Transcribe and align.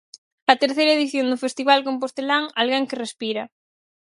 A 0.51 0.53
terceira 0.63 0.95
edición 0.97 1.25
do 1.29 1.41
festival 1.45 1.79
compostelán 1.87 2.43
Alguén 2.59 2.87
que 2.89 2.99
respira! 3.03 3.43